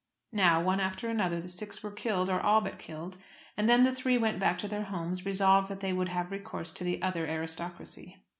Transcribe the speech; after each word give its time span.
Now, 0.33 0.59
one 0.59 0.79
after 0.79 1.09
another, 1.09 1.39
the 1.39 1.47
six 1.47 1.83
were 1.83 1.91
killed, 1.91 2.27
or 2.27 2.41
all 2.41 2.59
but 2.59 2.79
killed, 2.79 3.17
and 3.55 3.69
then 3.69 3.83
the 3.83 3.93
three 3.93 4.17
went 4.17 4.39
back 4.39 4.57
to 4.57 4.67
their 4.67 4.85
homes, 4.85 5.27
resolved 5.27 5.69
that 5.69 5.79
they 5.81 5.93
would 5.93 6.09
have 6.09 6.31
recourse 6.31 6.71
to 6.71 6.83
the 6.83 6.99
other 7.03 7.27
aristocracy. 7.27 8.17